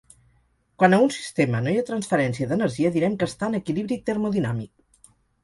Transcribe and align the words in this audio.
Quan 0.83 0.95
a 0.95 0.99
un 1.07 1.11
sistema 1.17 1.61
no 1.65 1.73
hi 1.73 1.77
ha 1.81 1.83
transferència 1.89 2.49
d'energia 2.53 2.93
direm 2.97 3.19
que 3.21 3.29
està 3.33 3.51
en 3.51 3.61
equilibri 3.61 4.01
termodinàmic. 4.09 5.15